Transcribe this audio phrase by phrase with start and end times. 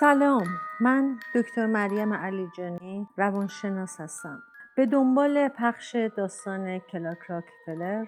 [0.00, 0.46] سلام
[0.80, 4.42] من دکتر مریم علیجانی روانشناس هستم.
[4.76, 8.06] به دنبال پخش داستان کلاک راکفلر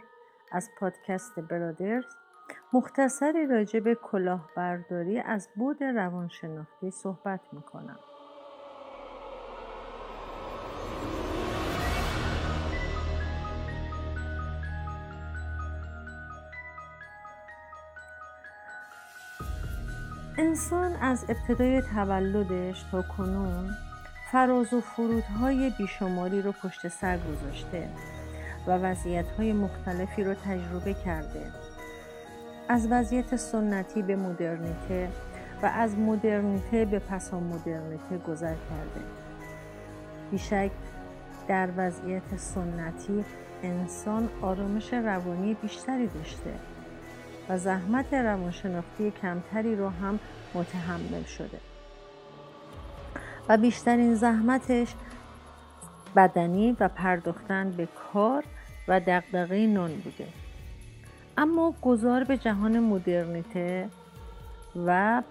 [0.52, 2.04] از پادکست برادرز
[2.72, 7.98] مختصری راجع به کلاهبرداری از بود روانشناختی صحبت می‌کنم.
[20.38, 23.70] انسان از ابتدای تولدش تا کنون
[24.32, 27.88] فراز و فرودهای بیشماری رو پشت سر گذاشته
[28.66, 31.52] و وضعیتهای مختلفی رو تجربه کرده.
[32.68, 35.08] از وضعیت سنتی به مدرنیته
[35.62, 39.00] و از مدرنیته به پسا مدرنیته گذر کرده.
[40.30, 40.70] بیشک
[41.48, 43.24] در وضعیت سنتی
[43.62, 46.71] انسان آرامش روانی بیشتری داشته.
[47.58, 50.18] زحمت روانشناختی کمتری رو هم
[50.54, 51.60] متحمل شده.
[53.48, 54.94] و بیشترین زحمتش
[56.16, 58.44] بدنی و پرداختن به کار
[58.88, 60.26] و دقدقه نان بوده.
[61.36, 63.88] اما گذار به جهان مدرنیته
[64.86, 65.22] و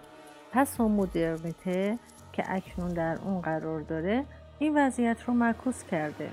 [0.52, 2.00] پس و مدرنیته
[2.34, 4.26] که اکنون در اون قرار داره
[4.60, 6.30] این وضعیت رو معکوس کرده.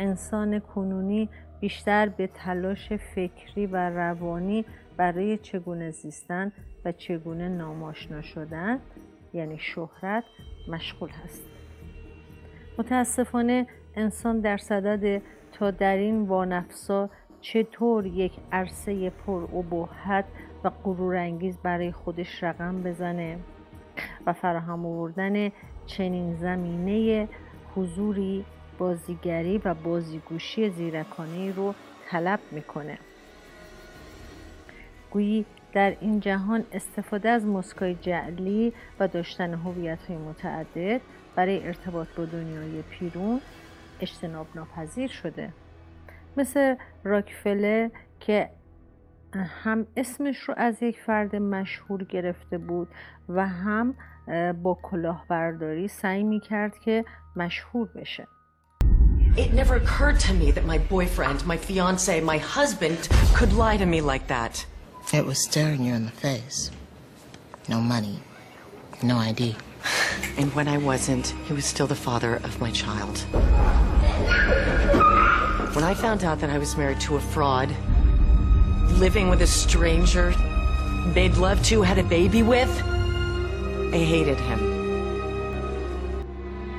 [0.00, 1.28] انسان کنونی
[1.60, 4.64] بیشتر به تلاش فکری و روانی
[4.96, 6.52] برای چگونه زیستن
[6.84, 8.78] و چگونه ناماشنا شدن
[9.32, 10.24] یعنی شهرت
[10.68, 11.42] مشغول هست.
[12.78, 20.24] متاسفانه انسان در صدد تا در این وانفسا چطور یک عرصه پر ابهت
[20.64, 23.38] و غرورانگیز برای خودش رقم بزنه
[24.26, 25.50] و فراهم آوردن
[25.86, 27.28] چنین زمینه
[27.74, 28.44] حضوری
[28.80, 31.74] بازیگری و بازیگوشی زیرکانه رو
[32.08, 32.98] طلب می‌کنه.
[35.10, 41.00] گویی در این جهان استفاده از مسکای جعلی و داشتن هویت های متعدد
[41.36, 43.40] برای ارتباط با دنیای پیرون
[44.00, 45.52] اجتناب ناپذیر شده.
[46.36, 46.74] مثل
[47.04, 48.50] راکفله که
[49.34, 52.88] هم اسمش رو از یک فرد مشهور گرفته بود
[53.28, 53.94] و هم
[54.62, 57.04] با کلاهبرداری سعی می کرد که
[57.36, 58.26] مشهور بشه.
[59.36, 63.86] It never occurred to me that my boyfriend, my fiance, my husband could lie to
[63.86, 64.66] me like that.
[65.12, 66.70] It was staring you in the face.
[67.68, 68.20] No money,
[69.02, 69.56] no ID.
[70.36, 73.18] And when I wasn't, he was still the father of my child.
[75.74, 77.74] When I found out that I was married to a fraud,
[78.98, 80.34] living with a stranger
[81.14, 82.70] they'd love to had a baby with,
[83.92, 84.58] I hated him.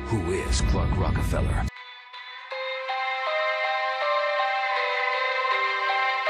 [0.08, 1.71] Who is Clark Rockefeller?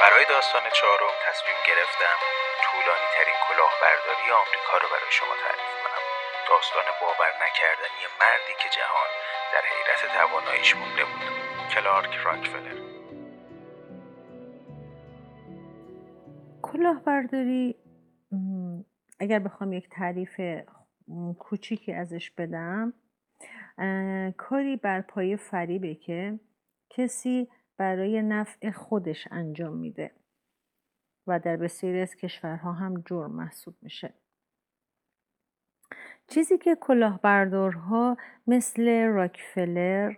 [0.02, 2.18] برای داستان چهارم تصمیم گرفتم
[2.66, 6.04] طولانی ترین کلاهبرداری آمریکا رو برای شما تعریف کنم.
[6.50, 9.10] داستان باور نکردنی مردی که جهان
[9.54, 11.26] در حیرت تواناییش مونده بود.
[11.74, 12.78] کلارک راکفلر.
[16.62, 17.76] کلاهبرداری
[19.20, 20.42] اگر بخوام یک تعریف
[21.40, 22.94] کوچیکی ازش بدم
[24.38, 26.40] کاری بر پای فریبه که
[26.90, 27.50] کسی
[27.81, 30.12] برای نفع خودش انجام میده
[31.28, 34.14] و در بسیاری از کشورها هم جرم محسوب میشه.
[36.28, 40.16] چیزی که کلاهبردارها مثل راکفلر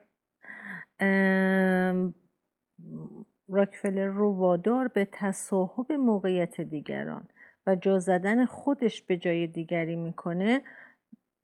[3.47, 7.27] راکفلر رو وادار به تصاحب موقعیت دیگران
[7.67, 10.61] و جا زدن خودش به جای دیگری می‌کنه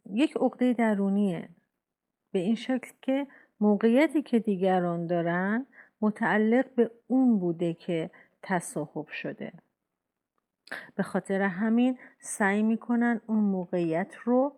[0.05, 1.49] یک عقده درونیه.
[2.31, 3.27] به این شکل که
[3.59, 5.65] موقعیتی که دیگران دارن
[6.01, 8.11] متعلق به اون بوده که
[8.41, 9.53] تصاحب شده.
[10.95, 14.55] به خاطر همین سعی می‌کنن اون موقعیت رو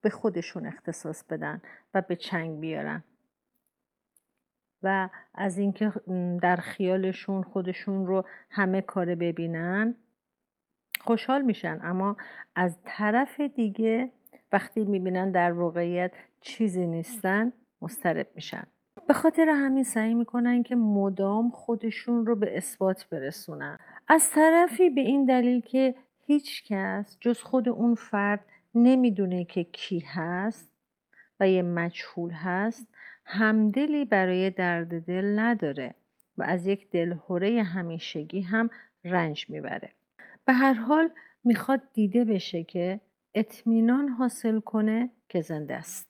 [0.00, 1.62] به خودشون اختصاص بدن
[1.94, 3.04] و به چنگ بیارن.
[4.82, 5.92] و از اینکه
[6.42, 9.94] در خیالشون خودشون رو همه کاره ببینن
[11.00, 11.80] خوشحال میشن.
[11.82, 12.16] اما
[12.54, 14.10] از طرف دیگه
[14.52, 17.52] وقتی می‌بینن در واقعیت چیزی نیستن
[17.82, 18.66] مسترب میشن.
[19.08, 23.78] به خاطر همین سعی می‌کنن که مدام خودشون رو به اثبات برسونن.
[24.08, 25.94] از طرفی به این دلیل که
[26.26, 28.44] هیچ کس جز خود اون فرد
[28.74, 30.70] نمی‌دونه که کی هست
[31.40, 32.86] و یه مجهول هست
[33.24, 35.94] همدلی برای درد دل نداره
[36.38, 38.70] و از یک دلهوره همیشگی هم
[39.04, 39.92] رنج می‌بره.
[40.44, 41.10] به هر حال
[41.44, 43.00] می‌خواد دیده بشه که
[43.34, 46.08] اطمینان حاصل کنه که زنده است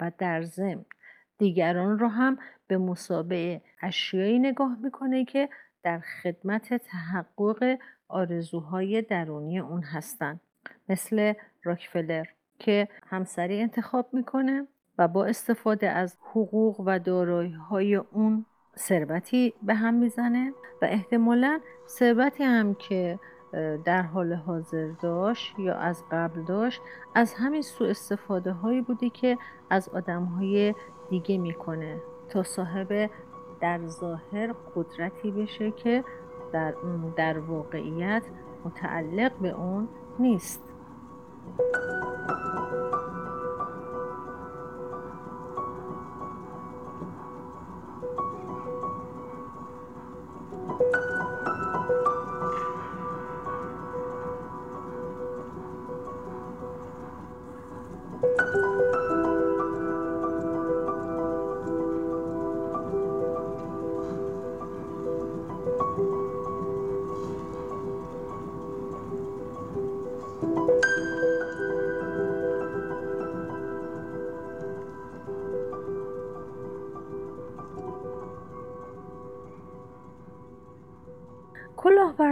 [0.00, 0.84] و در ضمن
[1.40, 5.48] دیگران رو هم به مسابعه اشیایی نگاه می‌کنه که
[5.82, 7.78] در خدمت تحقق
[8.08, 10.40] آرزوهای درونی اون هستن.
[10.88, 11.32] مثل
[11.62, 12.24] راکفلر
[12.58, 14.66] که همسری انتخاب می‌کنه
[14.98, 18.46] و با استفاده از حقوق و دارایی های اون
[18.78, 20.52] ثروتی به هم می‌زنه
[20.82, 23.18] و احتمالا ثروتی هم که
[23.84, 26.80] در حال حاضر داشت یا از قبل داشت
[27.14, 29.38] از همین سوء استفاده هایی بوده که
[29.70, 30.74] از آدم های
[31.10, 33.10] دیگه می‌کنه تا صاحب
[33.60, 36.04] در ظاهر قدرتی بشه که
[36.52, 36.74] در,
[37.16, 38.22] در واقعیت
[38.64, 40.62] متعلق به اون نیست.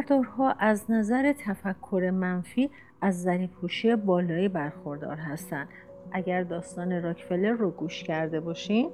[0.08, 2.70] کلاهبردارها از نظر تفکر منفی
[3.00, 5.68] از زریپوشی بالایی برخوردار هستند.
[6.12, 8.90] اگر داستان راکفلر رو گوش کرده باشین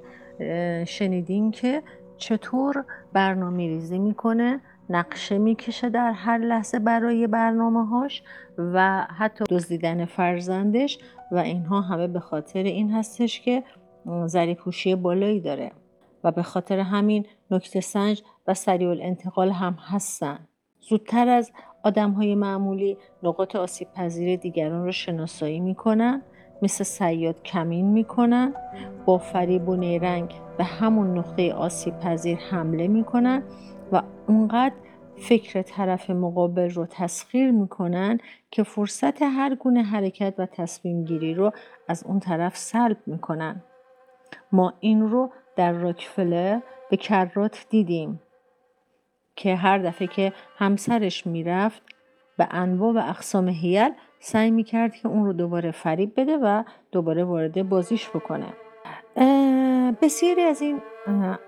[0.86, 1.82] شنیدین که
[2.16, 8.22] چطور برنامه ریزی می‌کنه نقشه می‌کشه در هر لحظه برای برنامه هاش
[8.58, 10.98] و حتی دزدیدن فرزندش
[11.32, 13.62] و اینها همه به خاطر این هستش که
[14.26, 15.70] زریپوشی بالایی داره.
[16.24, 20.38] و به خاطر همین نکته سنج و سریع الانتقال هم هستن.
[20.88, 21.52] زودتر از
[21.82, 26.22] آدم های معمولی نقاط آسیب پذیر دیگران را شناسایی می‌کنن
[26.62, 28.54] مثل سیاد کمین می‌کنن
[29.04, 33.42] با فریب و نیرنگ به همون نقطه آسیب پذیر حمله می‌کنن
[33.92, 34.74] و اونقدر
[35.16, 38.18] فکر طرف مقابل رو تسخیر می‌کنن
[38.50, 41.50] که فرصت هر گونه حرکت و تصمیم گیری رو
[41.88, 43.62] از اون طرف سلب می‌کنن.
[44.52, 46.60] ما این رو در راکفلر
[46.90, 48.20] به کرات دیدیم.
[49.36, 51.82] که هر دفعه که همسرش می‌رفت
[52.38, 53.90] به انواع و اقسام هیل
[54.20, 58.46] سعی می‌کرد که اون رو دوباره فریب بده و دوباره وارد بازیش بکنه.
[60.02, 60.80] بسیاری از این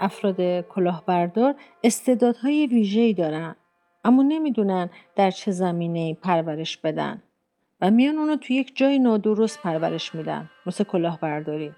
[0.00, 1.54] افراد کلاهبردار
[1.84, 3.56] استعدادهای ویژه‌ای دارن
[4.04, 7.22] اما نمی‌دونن در چه زمینه پرورش بدن
[7.80, 11.72] و میان اونو تو یک جای نادرست پرورش میدن مثل کلاهبرداری.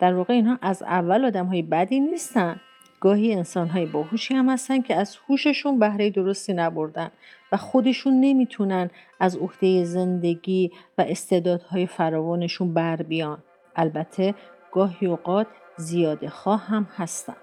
[0.00, 2.60] در واقع اینها از اول آدم های بدی نیستن.
[3.00, 7.10] گاهی انسان های باهوشی هم هستن که از هوششون بهره درستی نبردن
[7.52, 13.42] و خودشون نمی‌تونن از عهده زندگی و استعدادهای فراوانشون بر بیان.
[13.76, 14.34] البته
[14.72, 17.36] گاهی اوقات زیاده خواه هم هستن.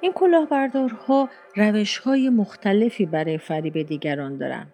[0.00, 4.66] این کلاهبردارها روش های مختلفی برای فریب دیگران دارن.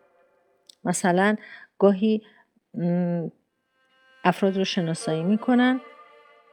[0.84, 1.36] مثلا
[1.78, 2.22] گاهی
[4.24, 5.80] افراد رو شناسایی می‌کنن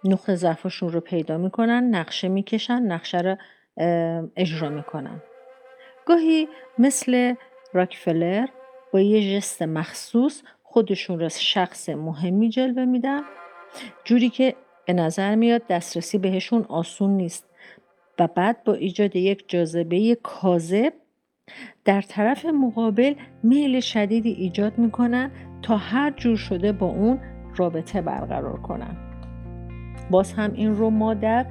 [0.03, 3.35] نقطه ضعفشون رو پیدا می‌کنن نقشه می‌کشن نقشه رو
[4.35, 5.21] اجرا می‌کنن
[6.05, 7.33] گاهی مثل
[7.73, 8.47] راکفلر
[8.93, 13.21] با یه جست مخصوص خودشون رو شخص مهمی جلوه میدن.
[14.03, 14.55] جوری که
[14.85, 17.49] به نظر میاد دسترسی بهشون آسون نیست
[18.19, 20.93] و بعد با ایجاد یک جاذبه کاذب
[21.85, 27.19] در طرف مقابل میل شدیدی ایجاد می‌کنن تا هر جور شده با اون
[27.55, 28.97] رابطه برقرار کنن.
[30.11, 31.45] باز هم این رو ما در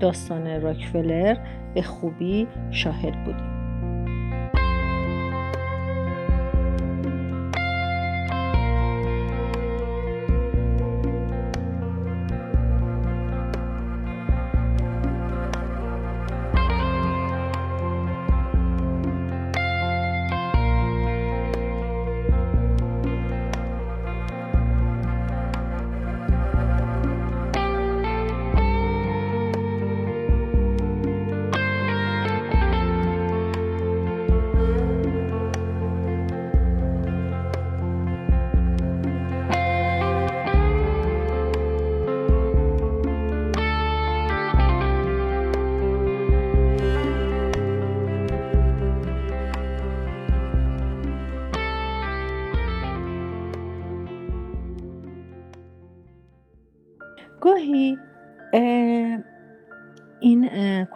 [0.00, 1.36] داستان راکفلر
[1.74, 3.51] به خوبی شاهد بودیم.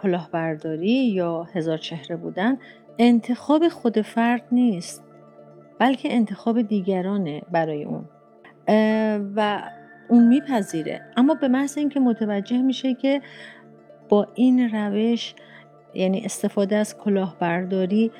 [0.01, 2.57] کلاهبرداری یا هزار چهره بودن
[2.99, 5.03] انتخاب خود فرد نیست
[5.79, 8.05] بلکه انتخاب دیگرانه برای اون.
[9.35, 9.61] و
[10.09, 11.01] اون میپذیره.
[11.17, 13.21] اما به محض اینکه متوجه میشه که
[14.09, 15.35] با این روش
[15.93, 18.11] یعنی استفاده از کلاهبرداری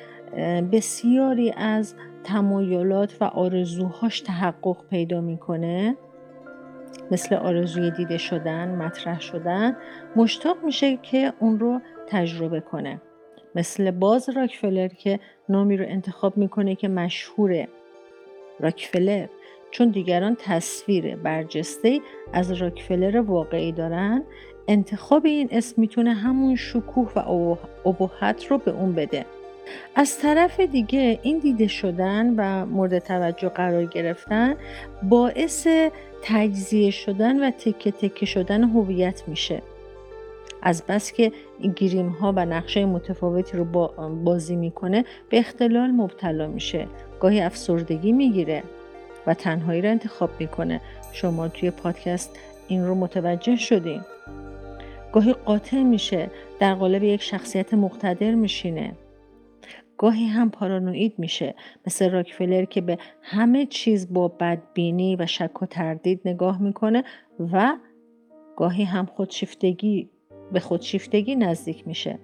[0.72, 5.96] بسیاری از تمایلات و آرزوهاش تحقق پیدا می‌کنه
[7.12, 9.78] مثل آرزوی دیده شدن، مطرح شدن
[10.16, 13.02] مشتاق میشه که اون رو تجربه کنه.
[13.56, 17.68] مثل باز راکفلر که نامی رو انتخاب می‌کنه که مشهوره.
[18.60, 19.28] راکفلر
[19.72, 22.00] چون دیگران تصویر برجسته
[22.34, 24.24] از راکفلر واقعی دارن
[24.68, 27.20] انتخاب این اسم می‌تونه همون شکوه و
[27.86, 29.26] ابهت رو به اون بده.
[29.96, 34.56] از طرف دیگه این دیده شدن و مورد توجه قرار گرفتن
[35.04, 35.68] باعث
[36.24, 39.62] تجزیه شدن و تکه تکه شدن هویت میشه.
[40.62, 41.32] از بس که
[41.76, 43.66] گریم ها و نقشه متفاوتی رو
[44.24, 46.88] بازی می‌کنه به اختلال مبتلا میشه.
[47.20, 48.64] گاهی افسردگی می‌گیره
[49.28, 50.82] و تنهایی رو انتخاب می‌کنه.
[51.14, 54.02] شما توی پادکست این رو متوجه شدین.
[55.14, 58.92] گاهی قاطع میشه در قالب یک شخصیت مقتدر میشینه.
[59.98, 61.56] گاهی هم پارانوید میشه.
[61.88, 67.04] مثل راکفلر که به همه چیز با بدبینی و شک و تردید نگاه می‌کنه
[67.52, 67.74] و
[68.56, 70.10] گاهی هم خودشیفتگی
[70.52, 72.20] به خودشیفتگی نزدیک میشه.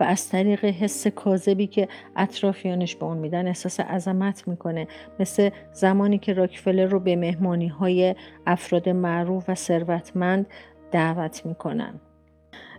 [0.00, 4.86] و از طریق حس کاذبی که اطرافیانش به اون میدن احساس عظمت می‌کنه.
[5.20, 8.14] مثل زمانی که راکفلر رو به مهمانی های
[8.46, 10.46] افراد معروف و ثروتمند
[10.90, 12.00] دعوت می‌کنن.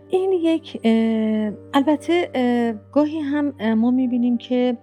[0.08, 0.80] این یک
[1.74, 2.30] البته
[2.92, 4.76] گاهی هم ما می‌بینیم که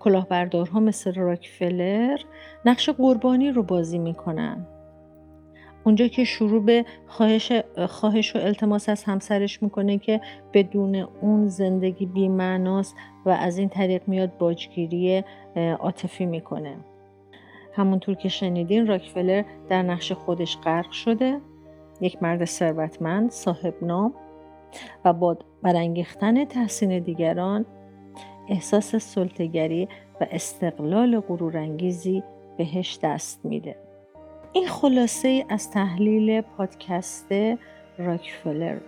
[0.00, 2.20] کلاهبردارها مثل راکفلر
[2.64, 4.66] نقش قربانی رو بازی می‌کنن.
[5.84, 7.52] اونجا که شروع به خواهش,
[7.88, 10.20] خواهش و التماس از همسرش می‌کنه که
[10.52, 15.24] بدون اون زندگی بیمعناست و از این طریق میاد باجگیری
[15.56, 16.76] عاطفی می‌کنه.
[17.74, 21.40] همونطور که شنیدین راکفلر در نقش خودش غرق شده.
[22.02, 24.14] یک مرد ثروتمند صاحب نام
[25.04, 27.66] و با برانگیختن تحسین دیگران
[28.48, 29.88] احساس سلطگری
[30.20, 32.22] و استقلال غرورانگیزی
[32.58, 33.76] بهش دست میده.
[34.52, 37.32] این خلاصه از تحلیل پادکست
[37.98, 38.78] راکفلر.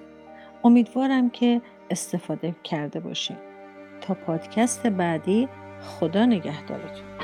[0.64, 3.38] امیدوارم که استفاده کرده باشید
[4.00, 5.49] تا پادکست بعدی
[5.80, 7.24] خدا نگهدارتون.